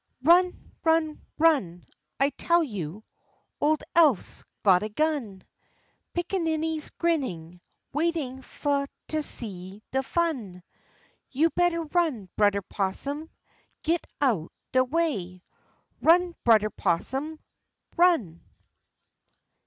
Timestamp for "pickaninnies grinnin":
6.15-7.61